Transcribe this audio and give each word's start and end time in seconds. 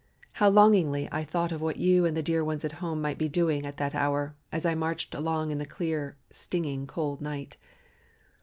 How 0.31 0.49
longingly 0.49 1.07
I 1.11 1.23
thought 1.23 1.51
of 1.51 1.61
what 1.61 1.77
you 1.77 2.07
and 2.07 2.17
the 2.17 2.23
dear 2.23 2.43
ones 2.43 2.65
at 2.65 2.71
home 2.81 3.03
might 3.03 3.19
be 3.19 3.29
doing 3.29 3.67
at 3.67 3.77
that 3.77 3.93
hour 3.93 4.35
as 4.51 4.65
I 4.65 4.73
marched 4.73 5.13
along 5.13 5.51
in 5.51 5.59
the 5.59 5.63
clear, 5.67 6.17
stinging 6.31 6.87
cold 6.87 7.21
night. 7.21 7.55